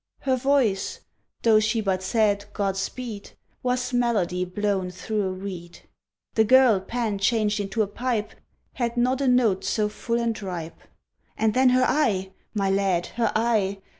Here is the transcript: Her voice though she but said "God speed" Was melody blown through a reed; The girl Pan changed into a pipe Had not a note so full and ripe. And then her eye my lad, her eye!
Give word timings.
Her 0.21 0.35
voice 0.35 1.01
though 1.43 1.59
she 1.59 1.79
but 1.79 2.01
said 2.01 2.45
"God 2.53 2.75
speed" 2.75 3.33
Was 3.61 3.93
melody 3.93 4.43
blown 4.45 4.89
through 4.89 5.21
a 5.21 5.29
reed; 5.31 5.81
The 6.33 6.43
girl 6.43 6.79
Pan 6.79 7.19
changed 7.19 7.59
into 7.59 7.83
a 7.83 7.87
pipe 7.87 8.31
Had 8.73 8.97
not 8.97 9.21
a 9.21 9.27
note 9.27 9.63
so 9.63 9.89
full 9.89 10.19
and 10.19 10.41
ripe. 10.41 10.79
And 11.37 11.53
then 11.53 11.69
her 11.69 11.85
eye 11.87 12.31
my 12.55 12.71
lad, 12.71 13.05
her 13.17 13.31
eye! 13.35 13.77